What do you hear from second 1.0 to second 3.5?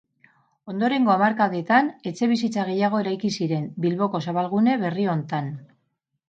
hamarkadetan etxebizitza gehiago eraiki